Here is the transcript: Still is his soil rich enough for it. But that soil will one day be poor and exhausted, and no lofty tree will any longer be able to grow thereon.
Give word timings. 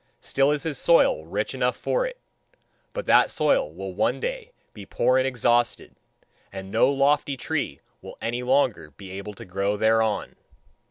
Still 0.19 0.49
is 0.51 0.63
his 0.63 0.79
soil 0.79 1.27
rich 1.27 1.53
enough 1.53 1.77
for 1.77 2.07
it. 2.07 2.19
But 2.91 3.05
that 3.05 3.29
soil 3.29 3.71
will 3.71 3.93
one 3.93 4.19
day 4.19 4.51
be 4.73 4.83
poor 4.83 5.19
and 5.19 5.27
exhausted, 5.27 5.95
and 6.51 6.71
no 6.71 6.91
lofty 6.91 7.37
tree 7.37 7.81
will 8.01 8.17
any 8.19 8.41
longer 8.41 8.89
be 8.89 9.11
able 9.11 9.35
to 9.35 9.45
grow 9.45 9.77
thereon. 9.77 10.37